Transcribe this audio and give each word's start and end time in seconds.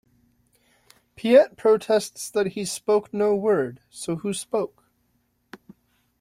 Piet 1.15 1.57
protests 1.57 2.31
that 2.31 2.53
he 2.53 2.65
spoke 2.65 3.13
no 3.13 3.35
word, 3.35 3.81
so 3.91 4.15
who 4.15 4.33
spoke? 4.33 4.85